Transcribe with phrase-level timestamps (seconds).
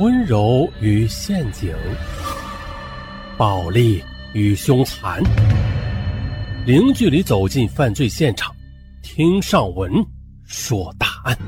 [0.00, 1.72] 温柔与陷阱，
[3.38, 4.02] 暴力
[4.32, 5.22] 与凶残，
[6.66, 8.52] 零距离走进犯罪现场，
[9.04, 10.04] 听上文
[10.42, 11.38] 说大案。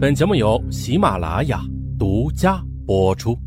[0.00, 1.60] 本节目由喜马拉雅
[1.98, 3.38] 独家播出。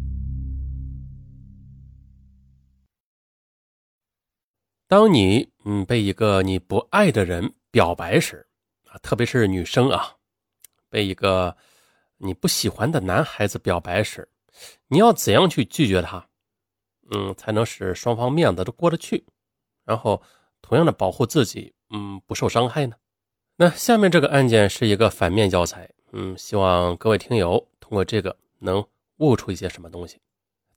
[4.88, 8.46] 当你嗯被一个你不爱的人表白时，
[8.88, 10.14] 啊，特别是女生啊，
[10.92, 11.58] 被一个
[12.20, 14.30] 你不喜欢的男孩子表白时，
[14.88, 16.28] 你要怎样去拒绝他？
[17.12, 19.26] 嗯，才能使双方面子都过得去，
[19.84, 20.22] 然后
[20.62, 22.96] 同样的保护自己，嗯，不受伤害呢？
[23.56, 28.86] 那下面这个案件是一个反面教材，嗯，希望各位听友通过这个能
[29.18, 30.20] 悟出一些什么东西，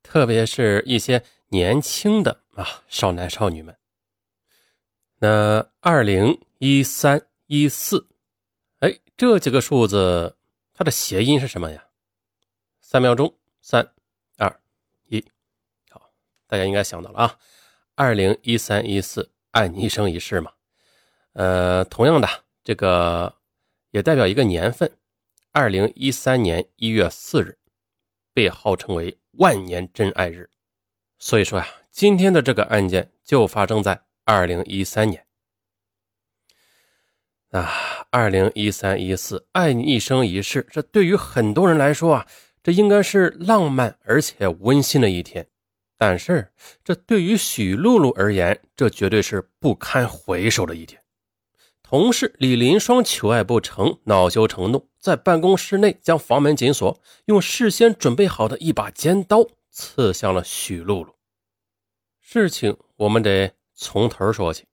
[0.03, 3.77] 特别是一些年轻的啊少男少女们。
[5.19, 8.09] 那二零一三一四，
[8.79, 10.35] 哎，这几个数字
[10.83, 11.87] 它的谐音是什么呀？
[12.81, 13.89] 三秒钟，三
[14.37, 14.61] 二
[15.05, 15.25] 一，
[15.89, 16.11] 好，
[16.49, 17.39] 大家应该想到了啊。
[17.95, 20.51] 二零一三一四，爱你一生一世嘛。
[21.35, 22.29] 呃，同样的，
[22.65, 23.33] 这个
[23.93, 24.91] 也代表一个年份，
[25.53, 27.57] 二零一三年一月四日，
[28.35, 30.51] 被号称为万年真爱日。
[31.17, 34.03] 所以说呀，今天的这个案件就发生在。
[34.25, 35.25] 二零一三年
[37.53, 37.71] 啊，
[38.11, 42.27] 二零一三一四，爱你一生一世，这对于很多人来说啊，
[42.63, 45.47] 这应该是浪漫而且温馨的一天。
[45.97, 46.51] 但是，
[46.83, 51.01] 这对于许露露而言，这绝对是不堪回首的一天。
[51.83, 61.15] 同事李林双求爱不成，恼羞成怒，在办公室内将房门紧锁，用事先准备好的一把尖刀刺向了许露露。
[62.21, 63.53] 事情我们得。
[63.75, 64.65] 从头说起，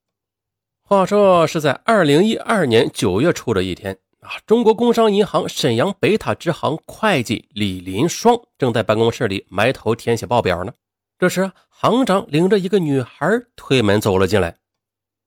[0.89, 10.73] 话说是在二零一二年九月初的一天啊，中国工商银行沈阳北塔支行会计李林双正在办公室里埋头填写报表呢。
[11.19, 14.57] 这时，行长领着一个女孩推门走了进来。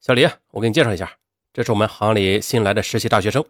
[0.00, 1.08] 小李，我给你介绍一下，
[1.52, 3.44] 这是我们行里新来的实习大学生。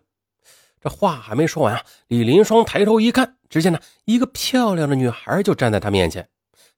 [0.83, 6.29] 这话还没说完啊，李林双抬头一看，只见呢一个漂亮的女孩就站在他面前。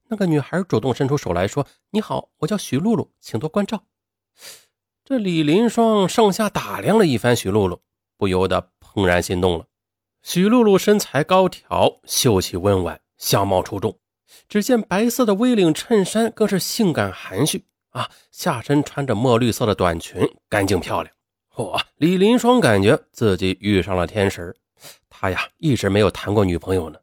[0.06, 3.82] 那个女孩主动伸出手来说：“你好，我叫许露露，请多关照。”
[5.06, 7.82] 这李林双上下打量了一番许露露，
[8.16, 9.66] 不由得怦然心动了。
[10.22, 13.98] 许露露身材高挑，秀气温婉，相貌出众。
[14.48, 21.14] 只见白色的 V 领衬衫更是性感含蓄啊，下身穿着墨绿色的短裙，干净漂亮。
[21.54, 21.78] 嚯！
[21.96, 24.56] 李林双感觉自己遇上了天使。
[25.10, 26.98] 他呀，一直没有谈过女朋友呢。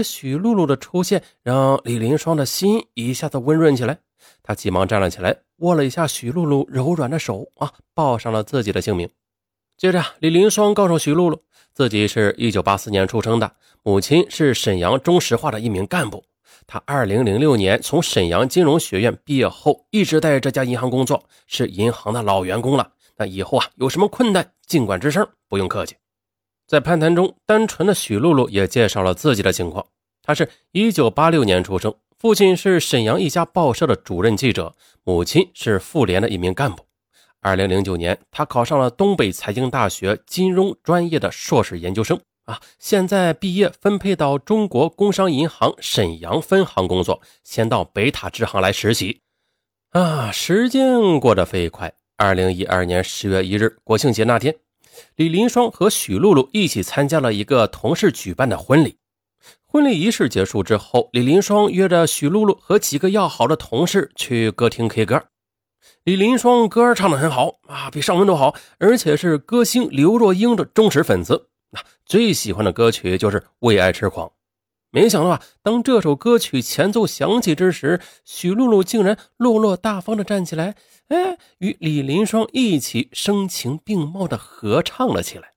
[0.00, 3.98] 这许露露的出现让李林双的心一下子温润起来，
[4.42, 9.06] 他急忙站了起来，握了一下许露露柔软的手，啊，报上了自己的姓名。
[9.76, 11.42] 接着，李林双告诉许露露，
[11.74, 13.52] 自己是一九八四年出生的，
[13.82, 16.24] 母亲是沈阳中石化的一名干部。
[16.66, 22.90] 他二零零六年从沈阳金融学院毕业后，一直在这家银行工作，是银行的老员工了。
[23.18, 25.94] 那以后啊，有什么困难，尽管吱声，不用客气。
[26.70, 29.84] 在攀谈中，单纯的许露露也介绍了自己的情况。
[30.22, 34.72] 她是一九八六年出生，父亲是沈阳一家报社的主任记者，
[35.02, 36.84] 母亲是妇联的一名干部。
[37.40, 42.16] 二零零九年，她考上了东北财经大学金融专业的硕士研究生。
[42.44, 49.20] 啊，现在毕业分配到中国工商银行沈阳分行工作，先到北塔支行来实习。
[49.90, 51.92] 啊，时间过得飞快。
[52.16, 54.54] 二零一二年十月一日，国庆节那天。
[55.16, 58.96] 李林双和许露露一起参加了一个同事举办的婚礼。
[59.66, 65.24] 婚礼仪式结束之后，李林双约着许露露和几个要好的同事去歌厅 K 歌。
[66.04, 71.48] 李林双歌唱的很好啊，比上文都好，而且是歌星刘若英的忠实粉丝。
[72.04, 74.26] 最喜欢的歌曲就是《为爱痴狂》。
[74.92, 80.74] 没想到啊，当这首歌曲前奏响起之时，许露露竟然落落大方的站起来。
[81.08, 85.52] 哎，与李林双一起声情并茂的合唱了起来。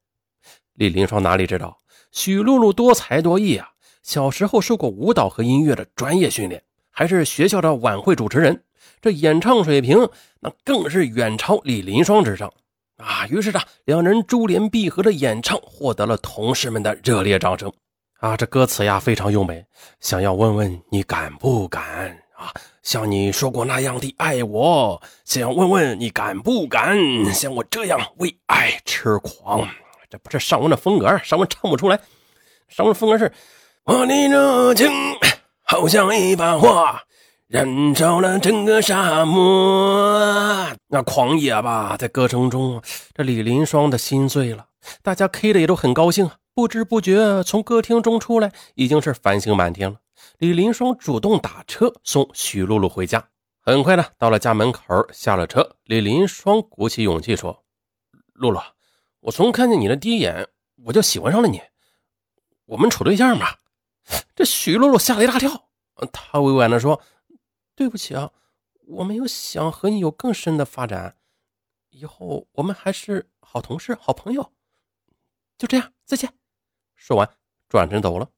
[0.76, 1.80] 李林双哪里知道，
[2.12, 3.70] 许露露多才多艺啊！
[4.04, 8.64] 小时候受过舞蹈和音乐的专业训练，还是学校的晚会主持人，
[9.02, 10.10] 这演唱水平
[10.42, 12.54] 那更是远超李林双之上
[12.98, 13.26] 啊！
[13.28, 17.74] 于是啊，两人珠联璧合的演唱获得了同事们的热烈掌声
[18.24, 18.38] 啊！
[18.38, 19.66] 这歌词呀非常优美，
[20.00, 21.84] 想要问问你敢不敢
[22.38, 22.54] 啊？
[22.82, 26.98] 像你说过那样的爱我，想问问你敢不敢
[27.34, 29.68] 像我这样为爱痴狂？
[30.10, 32.00] 这不是上文的风格，上文唱不出来。
[32.70, 33.30] 上文风格是：
[33.84, 34.90] 我的热情
[35.64, 36.96] 好像一把火，
[37.48, 40.72] 燃烧了整个沙漠。
[40.88, 42.82] 那狂野吧，在歌声中，
[43.14, 44.68] 这李林双的心碎了。
[45.02, 50.00] 大家 K 的也都很高兴啊，不知不觉从歌厅中出来，已经是繁星满天了。
[50.38, 53.30] 李林双主动打车送许露露回家。
[53.60, 57.64] 很快呢，到了家门口，下了车，李林双鼓起勇气说
[58.34, 58.60] ：“露露，
[59.22, 60.48] 我从看见你的第一眼，
[60.86, 61.62] 我就喜欢上了你，
[62.66, 63.58] 我们处对象吧。”
[64.36, 65.70] 这许露露吓了一大跳，
[66.12, 67.02] 她委婉的说
[67.74, 68.32] ：“对不起啊，
[68.88, 71.16] 我没有想和你有更深的发展，
[71.90, 74.52] 以后我们还是好同事、好朋友，
[75.58, 76.32] 就这样，再见。”
[77.04, 77.30] 说完，
[77.68, 78.30] 转身走了。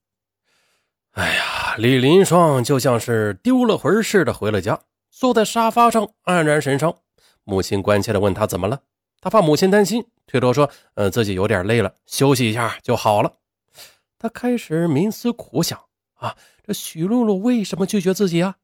[1.12, 4.82] 哎呀，李林双就像是丢了魂似的回了家。
[5.12, 6.98] 坐在沙发上黯然神伤，
[7.44, 8.82] 母亲关切地问他怎么了，
[9.22, 13.32] 他怕母亲担心，推脱说：“呃，自己有点累了，休息一下就好了。”
[14.18, 15.80] 他开始冥思苦想
[16.16, 16.36] 啊，
[16.66, 18.56] 这许露露为什么拒绝自己啊？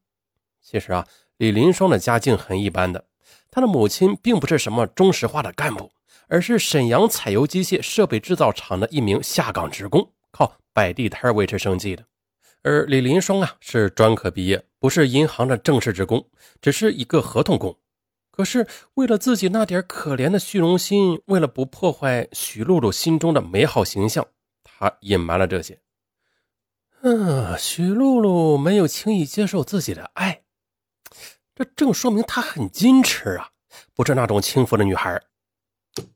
[0.60, 1.06] 其实啊，
[1.36, 3.04] 李林双的家境很一般的，
[3.52, 5.92] 他的母亲并不是什么中石化的干部，
[6.28, 12.04] 而是沈阳采油机械设备制造厂的一名下岗职工，靠摆地摊维持生计的。
[12.62, 16.28] 而李林双啊，是专科毕业，不是银行的正式职工，
[16.60, 17.76] 只是一个合同工。
[18.30, 24.26] 可是为了自己那点可怜的虚荣心，为了不破坏许露露心中的美好形象，
[24.64, 25.80] 他隐瞒了这些。
[27.02, 30.44] 嗯，许露露没有轻易接受自己的爱，
[31.54, 33.50] 这正说明她很矜持啊，
[33.92, 35.20] 不是那种轻浮的女孩。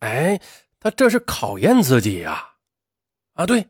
[0.00, 0.40] 哎，
[0.80, 2.50] 他这是考验自己呀！
[3.34, 3.66] 啊，对，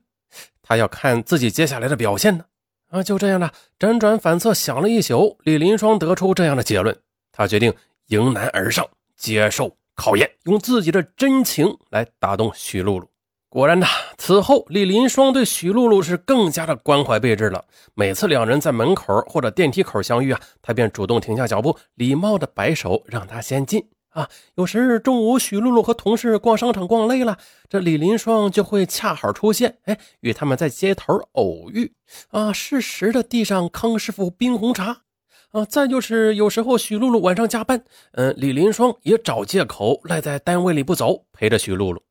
[0.63, 2.45] 他要看自己接下来的表现呢。
[2.89, 6.97] 啊，就这样的辗转反侧想了一宿，李林双得出这样的结论：
[7.33, 7.75] 他决定
[8.07, 13.11] 迎难而上，接受考验，用自己的真情来打动许露露。
[13.49, 13.87] 果然呐，
[14.19, 17.65] 此后李林双对许露露是更加的关怀备至了。
[17.95, 23.85] 每次两人在门口或者电梯口相遇啊，他便主动停下脚步，礼貌的摆手让她先进。
[24.17, 27.37] 啊，有时中午许露露和同事逛商场逛累了，
[27.69, 31.93] 这李林双就会恰好出现，哎，与他们在街头偶遇，
[32.31, 35.03] 啊，适时的递上康师傅冰红茶，
[35.51, 42.03] 啊，再就是有时候许露露晚上加班，嗯，李林双也找借口赖在单位里不走，陪着许露露。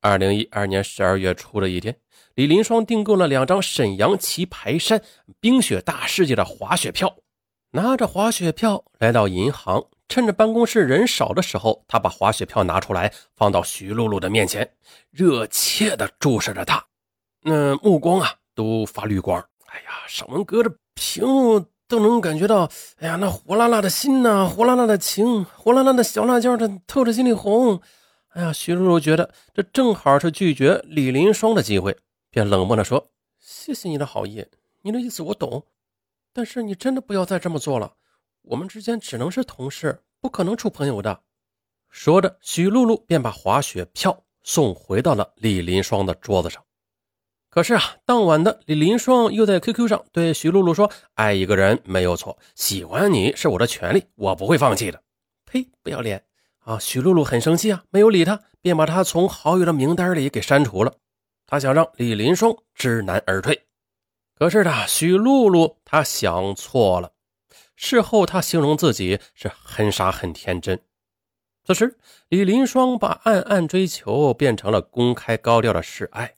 [0.00, 1.96] 二零一二年十二月初的一天，
[2.36, 5.02] 李林双订购了两张沈阳棋牌山
[5.40, 7.16] 冰雪大世界的滑雪票，
[7.72, 9.86] 拿着滑雪票来到银行。
[10.10, 14.68] 趁着办公室人少的时候，他把滑雪票拿出来，放到徐露露的面前，
[15.12, 16.84] 热切地注视着她，
[17.42, 19.38] 那目光啊都发绿光。
[19.66, 22.68] 哎呀，上面隔着屏幕都能感觉到，
[22.98, 27.80] 哎呀，那火辣辣的心呐，火辣辣的情，火辣辣的小辣椒，这透着心里红。
[28.30, 31.96] 哎呀，徐露露觉得这正好是拒绝李林双的机会，
[32.30, 34.44] 便冷漠地说：“谢谢你的好意，
[34.82, 35.64] 你的意思我懂，
[36.32, 37.92] 但是你真的不要再这么做了。”
[38.50, 41.20] 我们之间只能是同事，不可能处朋友的。
[41.88, 46.60] 说着，许露露便把滑雪票送回到了李林双的桌子上。
[47.48, 55.00] 可是啊，当晚的李林双又在 QQ 上对许露露说：“爱一个人没有错，喜欢你是我的权利，我不会放弃的。”
[55.46, 56.24] 呸，不要脸
[56.58, 56.76] 啊！
[56.80, 60.92] 许露露很生气啊，没有理他，便把他从好友的名单里给删除了。
[61.46, 63.64] 他想让李林双知难而退，
[64.34, 67.12] 可是呢，许露露她想错了。
[67.82, 70.78] 事后，他形容自己是很傻很天真。
[71.64, 71.96] 此时，
[72.28, 76.34] 李林双把暗暗追求变成了公开高调的示爱。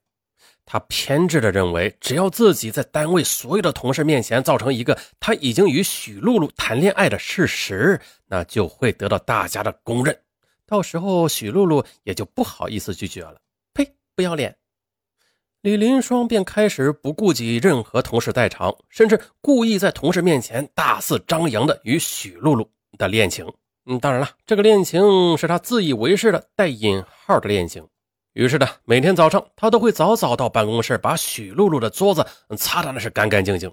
[0.65, 10.17] 他偏执的认为，只要自己在单位所有的同事面前造成一个他已经与许露露谈恋爱的事实，那就会得到大家的公认。
[10.65, 13.41] 到时候，许露露也就不好意思拒绝了。
[13.75, 13.93] 呸！
[14.15, 14.57] 不要脸。
[15.63, 23.47] 李林双便开始不顾及任何同事在场，甚至故意在同事面前大肆张扬的与许露露的恋情。
[23.87, 27.87] 嗯，当然了，这个恋情是他自以为是的带引号的恋情。
[28.33, 32.27] 于是呢，每天早上他都会早早到办公室，把许露露的桌子
[32.57, 33.73] 擦的那是干干净净。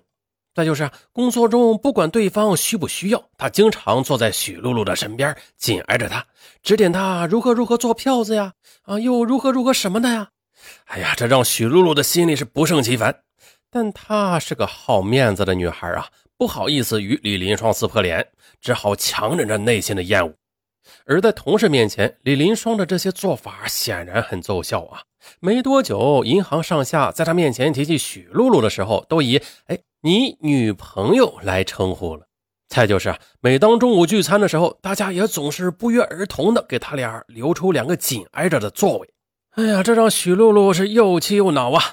[0.54, 6.24] 再就是工作中，不管对方需不需要，他经常坐在许露露的身边，紧挨着她，
[6.62, 8.54] 指点她如何如何做票子呀，
[8.84, 10.30] 啊，又如何如何什么的呀。
[10.86, 13.22] 哎呀，这让许露露的心里是不胜其烦，
[13.70, 18.28] 但她是个好面子的女孩啊，不好意思与李林双撕破脸，
[18.60, 20.34] 只好强忍着内心的厌恶。
[21.06, 25.02] 而在同事面前，李林双的这些做法显然很奏效啊。
[25.40, 32.26] 没多久，银行上下在他面前提起许露露的时候，都以“哎，你女朋友”来称呼了。
[32.70, 39.10] 再就是啊，每当中午聚餐的时候，大家也总是不约而同的给他俩留出两个紧挨着的座位。
[39.60, 41.84] 哎呀，这让许露露是又气又恼啊！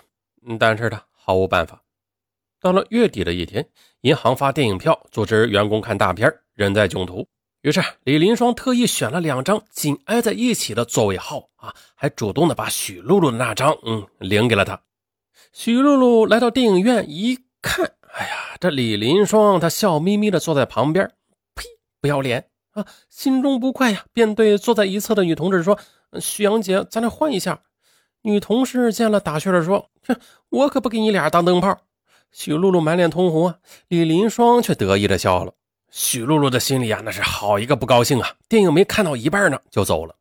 [0.57, 1.83] 但是呢，毫无办法。
[2.61, 3.69] 到了月底的一天，
[4.03, 7.27] 银行发电影票，组织员工看大片人在囧途。
[7.63, 14.81] 于是李林双特意选了两张紧挨在一起的座位号啊，还主动的把许露露的那张嗯领给了他。
[15.53, 21.05] 许露露来到电影院一看，哎呀，这李林双他笑眯眯的坐在旁边，
[21.57, 21.65] 呸，
[22.01, 22.87] 不要脸啊！
[23.11, 25.77] 心中不快呀，便对坐在一侧的女同志说
[26.21, 27.61] ：“徐阳杰，咱俩换一下。”
[28.23, 30.17] 女同事见了，打趣的说：“哼，
[30.49, 31.79] 我可不给你俩当灯泡。”
[32.33, 33.57] 许露露满脸通红啊，
[33.89, 35.53] 李林双却得意的笑了。
[35.91, 38.29] 许露露的心里啊，那是好一个不高兴啊！
[38.49, 40.15] 电影没看到一半呢，就走了。